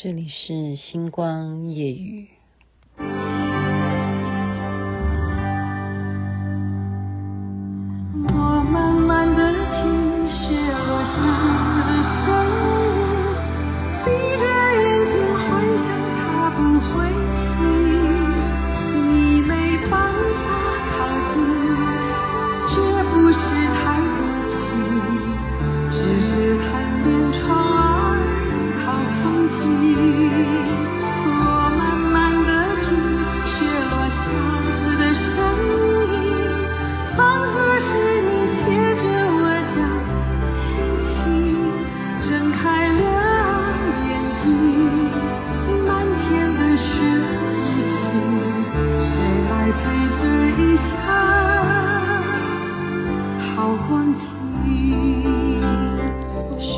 [0.00, 2.37] 这里是星光夜雨。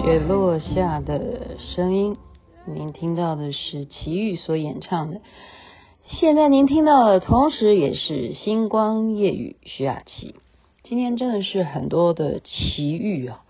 [0.03, 2.17] 雪落下的声音，
[2.65, 5.21] 您听到的是齐豫所演唱的。
[6.07, 10.37] 现在您听到的，同时也是星光夜雨徐雅琪。
[10.85, 13.43] 今天真的是很多的奇遇啊，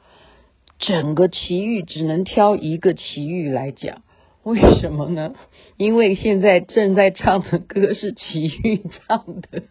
[0.80, 4.02] 整个奇遇只能挑一个奇遇来讲，
[4.42, 5.34] 为什么呢？
[5.76, 9.62] 因为现在正在唱的歌是齐豫唱的，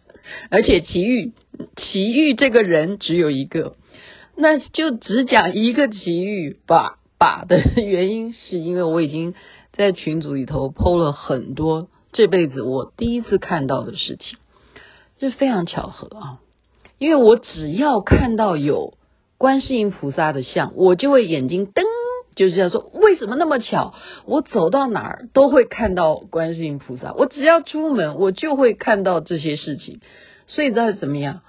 [0.48, 1.32] 而且齐豫
[1.76, 3.76] 齐豫这个人只有一个。
[4.40, 9.34] 那就只讲一个奇遇吧吧的原因，是因为我已经
[9.72, 14.38] 在群组里头 PO 了很多这辈子我第一次看到的事情，
[15.18, 16.38] 这非常巧合啊！
[16.98, 18.94] 因为我只要看到有
[19.36, 21.82] 观世音菩萨的像，我就会眼睛噔，
[22.34, 23.92] 就是这样说，为什么那么巧？
[24.24, 30.00] 我走到哪儿都会看到观世音菩萨，我只要出门，我就会看到这些事情，
[30.46, 31.42] 所以知道怎么样？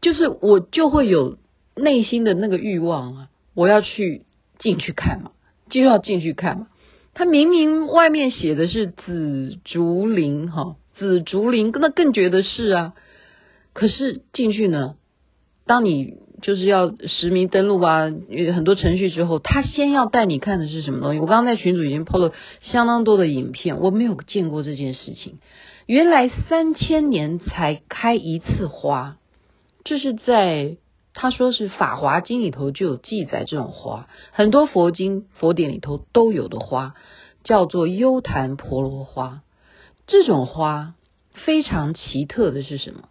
[0.00, 1.36] 就是我就会有。
[1.78, 4.22] 内心的那个欲望啊，我要去
[4.58, 5.30] 进去看嘛，
[5.70, 6.68] 就要进去看嘛。
[7.14, 12.92] 他明明外面写的是紫竹林哈，紫竹林那更觉得是啊。
[13.72, 14.94] 可是进去呢，
[15.66, 18.04] 当你就是要实名登录啊，
[18.54, 21.18] 很多程序之后，他先要带你看的是什么东西？
[21.18, 25.38] 我刚刚在群组已经 PO 了相当多的影片，我没有见过这件事情。
[25.86, 29.16] 原来三千年才开一次花，
[29.82, 30.76] 这是在。
[31.20, 36.94] 他说是《法华经》里头就有记载，这种花很多佛经佛典里头都有的花，
[37.42, 39.42] 叫做优昙婆罗花。
[40.06, 40.94] 这种花
[41.32, 43.08] 非常奇特的是什么？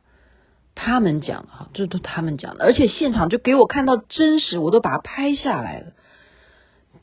[0.74, 5.88] 他们讲的哈，这都他们讲的，而且现场就给我看到真实，我都把它拍下来了。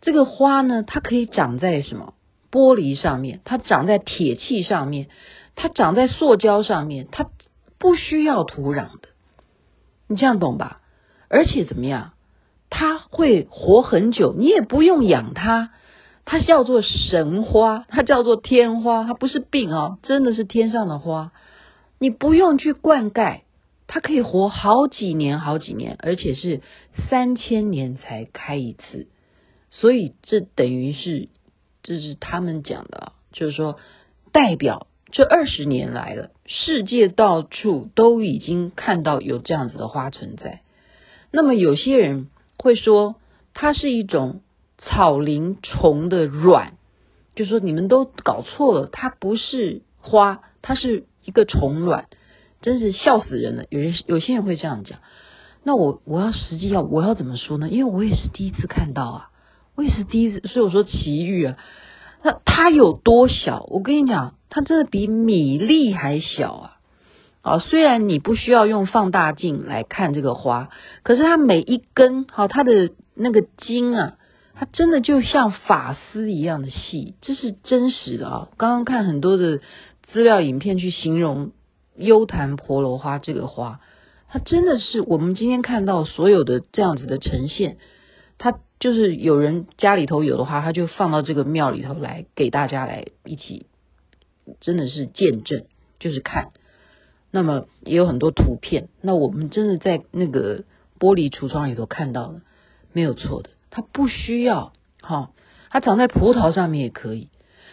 [0.00, 2.14] 这个花呢，它可以长在什么
[2.50, 5.08] 玻璃上面，它长在铁器上面，
[5.54, 7.26] 它长在塑胶上面，它
[7.78, 9.08] 不需要土壤的。
[10.08, 10.80] 你这样懂吧？
[11.34, 12.12] 而且怎么样？
[12.70, 15.70] 它会活很久，你也不用养它。
[16.24, 21.32] 它叫做神花，它叫做天花，它不是病啊，真的是天上的花。
[21.98, 23.40] 你不用去灌溉，
[23.88, 26.60] 它可以活好几年，好几年，而且是
[27.10, 29.08] 三千年才开一次。
[29.70, 31.28] 所以这等于是，
[31.82, 33.76] 这是他们讲的，就是说
[34.32, 40.60] 代表这二十年来了，世界到处都已经看到有这样子的花存在。
[41.36, 42.28] 那么有些人
[42.58, 43.16] 会说，
[43.54, 44.42] 它是一种
[44.78, 46.74] 草蛉虫的卵，
[47.34, 52.06] 就说你们都搞错了，它不是花，它是一个虫卵，
[52.62, 53.64] 真是笑死人了。
[53.68, 55.00] 有人有些人会这样讲，
[55.64, 57.68] 那我我要实际要我要怎么说呢？
[57.68, 59.30] 因为我也是第一次看到啊，
[59.74, 61.56] 我也是第一次，所以我说奇遇啊。
[62.22, 63.66] 那它有多小？
[63.70, 66.73] 我跟你讲，它真的比米粒还小啊。
[67.44, 70.70] 啊，虽然你不需要用放大镜来看这个花，
[71.02, 74.16] 可是它每一根，好，它的那个茎啊，
[74.54, 78.48] 它真的就像发丝一样的细，这是真实的啊。
[78.56, 79.60] 刚刚看很多的
[80.10, 81.52] 资料影片去形容
[81.96, 83.80] 优昙婆罗花这个花，
[84.26, 87.76] 它真的是我们今天看到所有的这样子的呈现，
[88.38, 93.66] 它就是有人家里头有的话，他就放到这个庙里头来给大家来一起，
[94.62, 95.66] 真的是见证，
[95.98, 96.52] 就是看。
[97.36, 100.62] 那么也有很多图片，那我们真的在那个
[101.00, 102.42] 玻璃橱窗里头看到了，
[102.92, 103.50] 没有错的。
[103.70, 104.72] 它不需要
[105.02, 105.32] 哈，
[105.68, 107.30] 它长在葡萄上面也可以，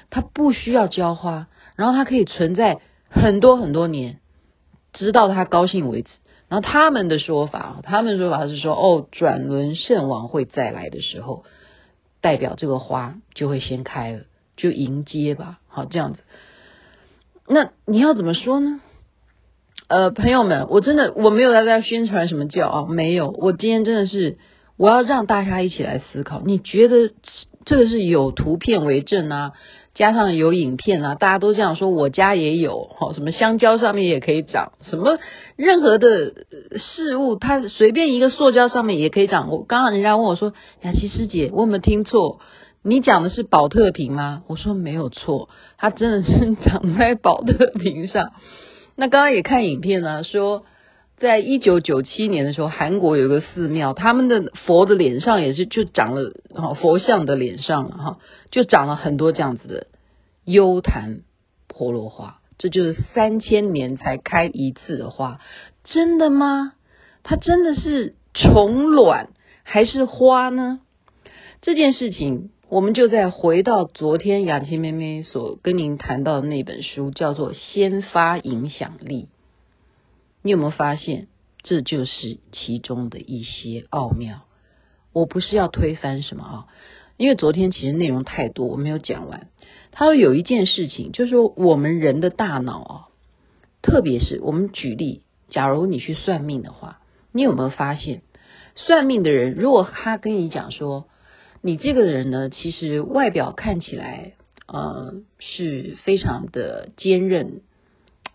[0.09, 4.19] 它不需要浇花，然后它可以存在很多很多年，
[4.93, 6.09] 直到它高兴为止。
[6.49, 11.45] 然后他们的说法，他们的说法是说，哦，转轮圣王会再来的时候，
[12.19, 14.21] 代表这个花就会先开了，
[14.57, 16.21] 就迎接吧，好这样子。
[17.47, 18.81] 那你要怎么说呢？
[19.91, 23.29] 呃，朋友们，我真的我没有在在宣传什么教啊，没有。
[23.29, 24.37] 我今天真的是
[24.77, 27.11] 我要让大家一起来思考，你觉得
[27.65, 29.51] 这个是有图片为证啊，
[29.93, 35.19] 加上有影片啊，大家都这样说，我家也有，哈，什么香蕉上面也可以长，什么
[35.57, 36.35] 任何的
[36.77, 39.49] 事物，它随便一个塑胶上面也可以长。
[39.49, 40.53] 我刚刚人家问我说，
[40.83, 42.39] 雅琪师姐，我有没有听错？
[42.81, 44.43] 你讲的是宝特瓶吗？
[44.47, 48.31] 我说没有错，它真的是长在宝特瓶上。
[49.01, 50.63] 那刚刚也看影片呢，说。
[51.17, 58.19] 在一九九七年的时候，韩国有个寺庙，他们的佛的脸上也是就长了哈，佛像的脸上了哈，
[58.49, 59.87] 就长了很多这样子的
[60.45, 61.19] 幽檀
[61.67, 65.39] 婆罗花，这就是三千年才开一次的花，
[65.83, 66.73] 真的吗？
[67.21, 69.29] 它真的是虫卵
[69.61, 70.79] 还是花呢？
[71.61, 79.23] 这件事情，我们就再回到昨天雅琪妹妹所跟您谈到的那本书，叫做《先发影响力》。
[80.41, 81.27] 你有没有发现，
[81.63, 84.43] 这就是其中的一些奥妙？
[85.11, 86.67] 我不是要推翻什么啊，
[87.17, 89.49] 因为昨天其实内容太多，我没有讲完。
[89.91, 92.95] 他说有一件事情，就是说我们人的大脑啊，
[93.81, 97.01] 特别是我们举例，假如你去算命的话，
[97.33, 98.21] 你有没有发现，
[98.75, 101.09] 算命的人如果他跟你讲说，
[101.61, 104.33] 你这个人呢，其实外表看起来
[104.67, 107.61] 呃是非常的坚韧。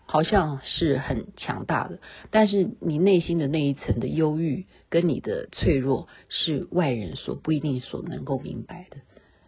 [0.09, 1.99] 好像是很强大的，
[2.31, 8.95] 但是你内心的那一层的忧郁跟你的脆弱是外人所不一定所能够明白的。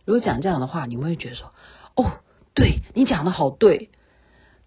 [0.04, 1.54] 如果讲这样的话，你会觉得说
[1.96, 2.20] ：“哦，
[2.54, 3.90] 对，你讲的好对。”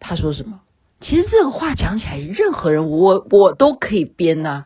[0.00, 0.62] 他说什么？
[1.02, 4.64] 其实这个话讲起来，任何人我我都可以编呐、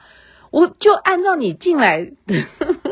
[0.53, 2.15] 我就按照你进来的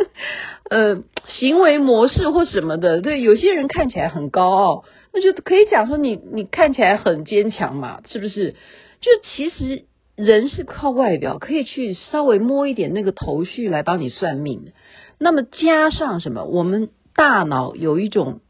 [0.71, 3.01] 呃行为模式或什么的。
[3.01, 4.85] 对，有些人看起来很高傲。
[5.13, 8.57] 那就可以讲说你你看起来很坚强嘛，是不是？
[9.01, 9.85] 就其实
[10.17, 14.73] 人是靠外表，可以去稍微摸一点那个头绪来帮你算命。
[15.19, 16.45] 那么加上什么？
[16.45, 18.41] 我们大脑有一种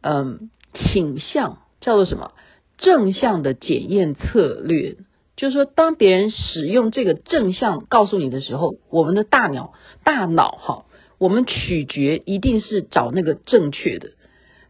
[0.00, 2.32] 嗯倾向，叫做什么？
[2.76, 4.96] 正向的检验策略，
[5.36, 9.72] 就是说，当别人使用这个正向告诉你的时候，我们的大脑
[10.04, 10.84] 大脑哈，
[11.18, 14.12] 我们取决一定是找那个正确的。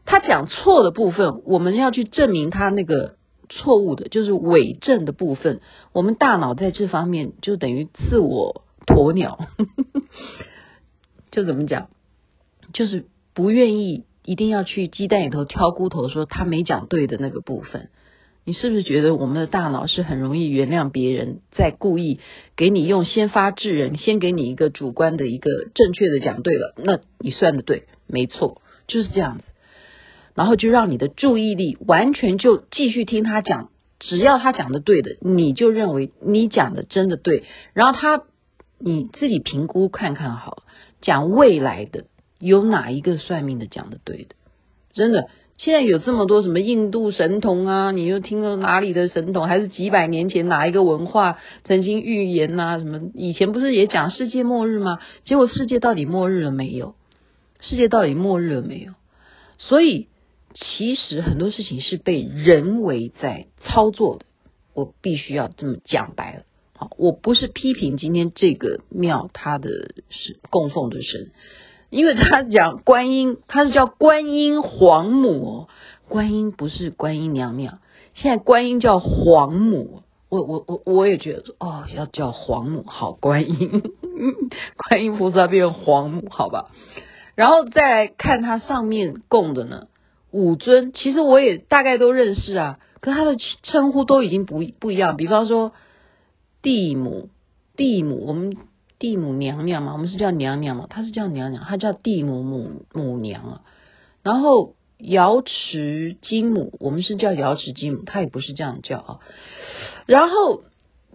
[0.04, 3.16] 他讲错的部分，我们要去证明他那个
[3.48, 5.60] 错误的，就是伪证的部分。
[5.92, 9.38] 我们大脑在这方面就等于自我鸵鸟，
[11.32, 11.88] 就怎么讲，
[12.74, 17.88] 就是不愿意一定要去鸡蛋里头挑骨头，说他没讲对的那个部分。
[18.46, 22.20] 你是不是觉得我们的大脑是很容易原谅别人，在故意
[22.56, 29.44] 给你用先发制人，先给你一个主观的一个正确的讲对了，那你算的对，没错，就是这样子。
[30.34, 37.44] 然后就让你的注意力完全就继续听他讲，只要他讲的对的，你就认为你讲的真的对。
[37.72, 38.24] 然后他
[38.78, 40.64] 你自己评估看看好，
[41.00, 42.04] 讲未来的
[42.40, 44.34] 有哪一个算命的讲的对的？
[44.92, 49.46] 真的，现在有这么多什么印度神童啊，你又听了哪里的神童？
[49.46, 52.78] 还是几百年前哪一个文化曾经预言呐？
[52.78, 54.98] 什么以前不是也讲世界末日吗？
[55.24, 56.94] 结果世界到底末日了没有？
[57.60, 58.92] 世界到底末日了没有？
[59.58, 60.08] 所以。
[60.56, 64.24] 其实很多事情是被人为在操作的，
[64.72, 66.42] 我必须要这么讲白了。
[66.76, 69.68] 好，我不是批评今天这个庙它的
[70.10, 71.32] 是供奉的神，
[71.94, 75.68] 因为他讲观音，他是叫观音皇母，
[76.08, 77.78] 观音不是观音娘娘，
[78.14, 83.82] 现在观音叫皇母，我我我我也觉得哦，要叫皇母好，观音
[84.88, 86.72] 观音菩萨变皇母好吧，
[87.36, 89.86] 然后再来看它上面供的呢。
[90.32, 95.16] 五尊其实我也大概都认识啊，可他的称呼都已经不不一样。
[95.16, 95.70] 比方说
[96.60, 97.28] 地母，
[97.76, 98.56] 地母，我们
[98.98, 103.60] 地母娘娘嘛，我们是叫娘娘嘛，她是叫娘娘，她叫地母母母娘啊。
[104.22, 109.20] 然后瑶池金母，我们是叫瑶池金母，她也不是这样叫啊。
[110.06, 110.64] 然后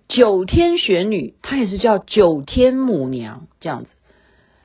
[0.08, 3.90] 九天玄女，她也是叫九天母娘这样子。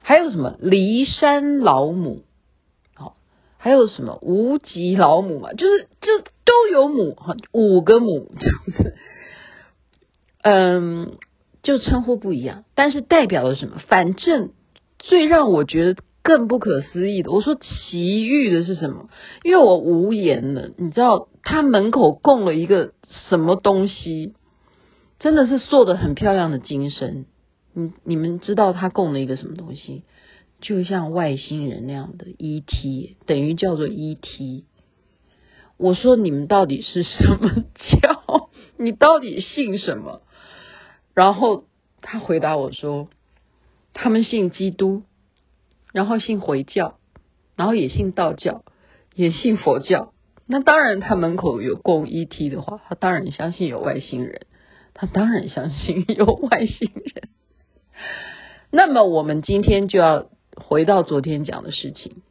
[0.02, 2.24] 还有什么骊山老母？
[2.94, 3.16] 好
[3.56, 5.52] 还有什么无极老母嘛？
[5.54, 7.16] 就是就都有母，
[7.52, 8.96] 五个母这样子，
[10.42, 11.16] 嗯，
[11.64, 13.78] 就称呼不一样，但是代表了什么？
[13.88, 14.50] 反正
[15.00, 19.08] 最让我觉得更不可思议的，我说奇遇的是什么？
[19.42, 22.92] 因为我无言了，你知道他门口供了一个
[23.28, 24.34] 什么东西？
[25.18, 27.24] 真的是做的很漂亮的金身，
[27.72, 30.04] 你你们知道他供了一个什么东西？
[30.60, 34.64] 就像外星人那样的 ET，等于叫做 ET。
[35.76, 37.64] 我说你们到底是什么
[38.00, 38.50] 教？
[38.76, 40.22] 你到底信什么？
[41.14, 41.64] 然后
[42.02, 43.08] 他回答我说，
[43.92, 45.02] 他们信基督，
[45.92, 46.98] 然后信回教，
[47.56, 48.64] 然后也信道教，
[49.14, 50.12] 也信佛教。
[50.46, 54.46] 那当然，他门口有供 ET 的话，他当然相信有外星人，
[54.92, 57.28] 他当然相信有外星人。
[58.70, 62.22] 那么，我们今天就要回到昨天讲的事情。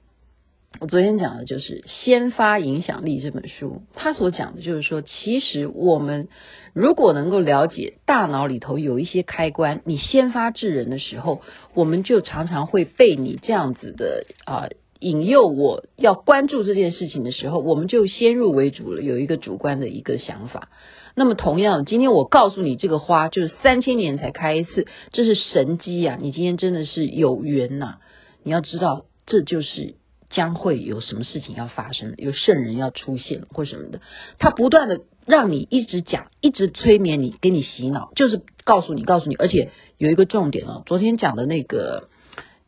[0.80, 6.28] 我昨天讲的就是《先发影响力》这本书，他所讲的就是说，其实我们
[6.74, 11.42] 如果能够了解大脑里头有一些开关，你先发制人的时候，
[11.74, 14.70] 我们就常常会被你这样子的啊。
[15.00, 20.70] 引诱我要关注这件事情的时候，我们就先入为主了，有一个主观的一个想法。
[21.14, 26.18] 那么同样，今天我告诉你，这个花就是三千年才开一次，这是神机呀！
[26.22, 27.96] 你今天真的是有缘呐！
[28.44, 29.96] 你要知道，这就是
[30.34, 34.02] 将会有什么事情要发生，有圣人要出现或什么的。
[34.40, 39.36] 他不断的让你一直讲，一直催眠你，给你洗脑，就是告诉你，告诉你。
[39.36, 42.10] 而且有一个重点哦，昨天讲的那个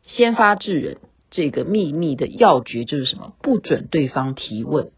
[0.06, 0.98] 先发制人。
[1.32, 3.34] 这个秘密的要诀就是什么？
[3.42, 4.92] 不准对方提问。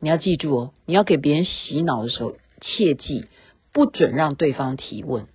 [0.00, 3.26] 你要记住哦，你要给别人洗脑的时候，切记
[3.74, 5.26] 不准让对方提问。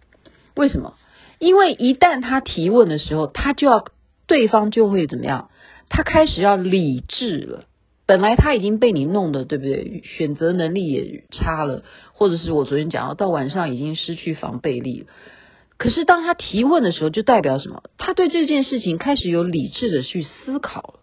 [0.56, 0.96] 为什么？
[1.38, 3.86] 因为一旦他提问的时候，他就要
[4.26, 5.51] 对方就会怎么样？
[5.92, 7.66] 他开始要理智了。
[8.08, 10.02] 本来他已经被你弄得，对不对？
[10.04, 11.84] 选择能力也差了，
[12.14, 15.08] 或者是我昨天讲到，到晚上已经失去防备力了。
[15.78, 17.84] 可是当他提问的时候，就代表什么？
[17.98, 20.94] 他对这件事情开始有理智的去思考了。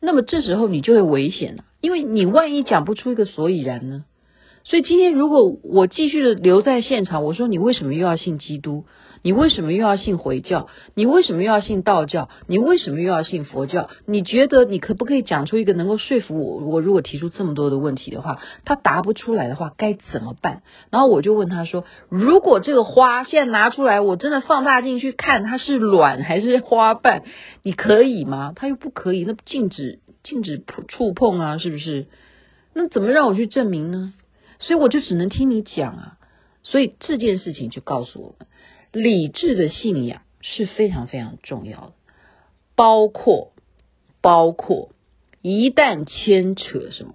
[0.00, 4.04] 那么这时候你就会危险了，因为你万一讲不出一个所以然呢？
[4.64, 8.84] 所以今天如果我继续的留在现场，我说你为什么又要信基督？
[9.22, 10.68] 你为什么又要信回教？
[10.94, 12.28] 你为什么又要信道教？
[12.46, 13.88] 你为什么又要信佛教？
[14.06, 16.66] 你觉得你可不可以讲出一个能够说服我？
[16.66, 20.62] 我如果提出这么多的问题的话，他答不出来的话，该怎么办？
[20.90, 27.22] 然后我就问他说：如果这个花现在拿出来，我真的放大镜去看它是卵还是花瓣，
[27.62, 28.52] 你可以吗？
[28.54, 32.06] 他又不可以，那禁止禁止触碰啊，是不是？
[32.74, 34.12] 那怎么让我去证明呢？
[34.66, 36.18] 所以我就只能听你讲啊。
[36.62, 38.48] 所以这件事情就告诉我们。
[38.92, 41.92] 理智的信仰是非常非常重要的，
[42.76, 43.52] 包括
[44.20, 44.90] 包括
[45.42, 47.14] 一旦牵扯什么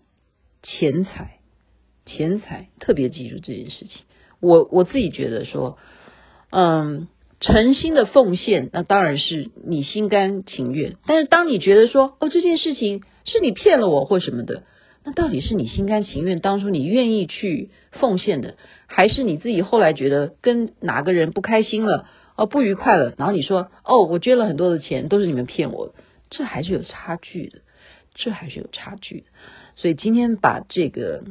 [0.62, 1.40] 钱财，
[2.06, 4.02] 钱财特别记住这件事情。
[4.42, 5.78] 我我自己觉得说，
[6.50, 7.08] 嗯，
[7.40, 10.98] 诚心的奉献，那当然是你心甘情愿。
[11.08, 14.64] 但是当你觉得说，哦，这件事情是你骗了我或什么的，
[15.04, 18.56] 那到底是你心甘情愿，当初你愿意去奉献的？
[18.88, 25.94] 还是你自己后来觉得跟哪个人不开心了，哦，不愉快了，然后你说哦，我捐了很多的钱，都是你们骗我，
[26.30, 27.60] 这还是有差距的，
[28.14, 29.28] 这还是有差距的。
[29.76, 31.24] 所以今天把这个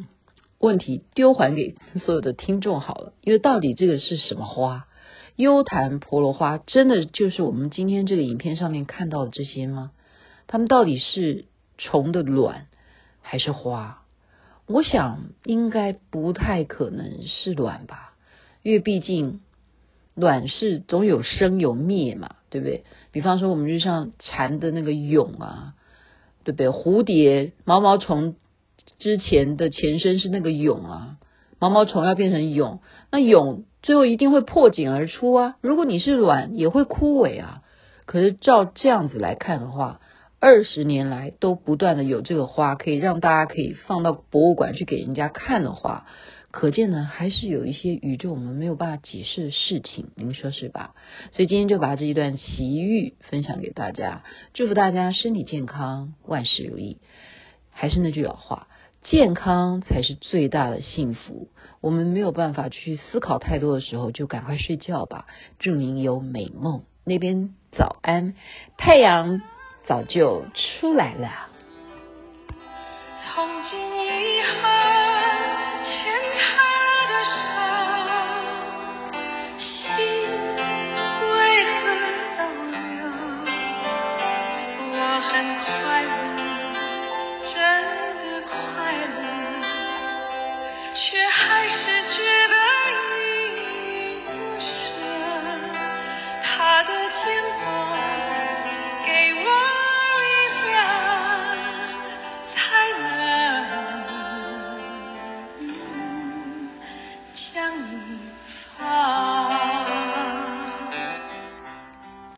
[0.58, 4.86] 问题丢还给所有的听众好了，因为到底这个是什么花？
[5.36, 9.92] 幽檀婆罗花真的就是我们今天这个影片上面看到的这些吗？
[10.48, 11.44] 它们到底是
[11.76, 12.66] 虫的卵
[13.30, 14.04] 还是花？
[14.66, 18.14] 我想应该不太可能是卵吧，
[18.62, 19.40] 因为毕竟
[20.14, 22.84] 卵是总有生有灭嘛，对不对？
[23.12, 25.74] 比方说我们就像蝉的那个蛹啊，
[26.42, 26.68] 对不对？
[26.70, 28.36] 蝴蝶、毛毛虫
[28.98, 31.18] 之前的前身是那个蛹啊，
[31.58, 32.78] 毛毛虫要变成蛹，
[33.10, 35.56] 那蛹最后一定会破茧而出啊。
[35.60, 37.60] 如果你是卵，也会枯萎啊。
[38.06, 40.00] 可是照这样子来看的话，
[40.40, 46.06] 二十年来都不断的有这个花，可以让大家可以放到博物馆去给人家看的话，
[46.52, 50.94] 可见呢还是有一些宇宙我们没有办法解释的事情，您说是吧？
[51.32, 54.22] 所以今天就把这一段奇遇分享给大家，
[54.54, 57.00] 祝福大家身体健康，万事如意。
[57.70, 58.68] 还是那句老话，
[59.02, 61.48] 健康才是最大的幸福。
[61.80, 65.26] 我们没有办法去思考太多的时候，就赶快睡觉吧。
[65.58, 66.84] 祝您有美梦。
[67.04, 68.34] 那边早安，
[68.76, 69.40] 太阳。
[69.88, 71.48] 早就出来了。
[73.24, 74.52] 从今以后，
[75.86, 75.90] 牵
[76.38, 76.46] 他
[77.08, 77.40] 的手，
[79.58, 79.66] 心
[81.32, 81.80] 为何
[82.36, 82.76] 逗留？
[84.92, 85.32] 我很
[85.64, 85.66] 快
[86.04, 86.06] 乐，
[87.54, 87.56] 真
[88.30, 88.52] 的快
[88.92, 89.18] 乐，
[90.92, 91.02] 却。